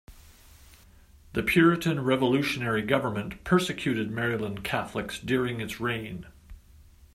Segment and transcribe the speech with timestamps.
[1.33, 6.25] The Puritan revolutionary government persecuted Maryland Catholics during its reign.